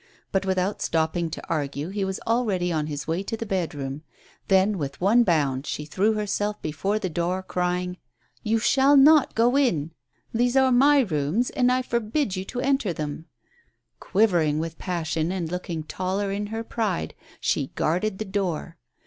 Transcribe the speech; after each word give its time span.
Bat, 0.31 0.47
without 0.47 0.81
stopping 0.81 1.29
to 1.29 1.47
argue, 1.47 1.89
he 1.89 2.03
was 2.03 2.19
already 2.25 2.71
on 2.71 2.87
his 2.87 3.05
way 3.05 3.21
to 3.21 3.37
the 3.37 3.45
bed 3.45 3.75
room. 3.75 4.01
Then, 4.47 4.79
with 4.79 4.99
one 4.99 5.21
bound, 5.23 5.67
she 5.67 5.85
threw 5.85 6.13
herself 6.13 6.59
before 6.59 6.97
the 6.97 7.07
door, 7.07 7.43
crying: 7.43 7.97
"You 8.41 8.57
shall 8.57 8.97
not 8.97 9.35
go 9.35 9.55
in! 9.55 9.91
These 10.33 10.57
are 10.57 10.71
my 10.71 11.01
rooms, 11.01 11.51
and 11.51 11.71
I 11.71 11.83
forbid 11.83 12.35
you 12.35 12.43
to 12.45 12.61
enter 12.61 12.93
them 12.93 13.25
1" 13.99 13.99
Quivering 14.09 14.57
with 14.57 14.79
passion 14.79 15.31
and 15.31 15.51
looking 15.51 15.83
taller 15.83 16.31
in 16.31 16.47
her 16.47 16.63
pride, 16.63 17.13
she 17.39 17.67
guarded 17.75 18.17
the 18.17 18.25
door. 18.25 18.77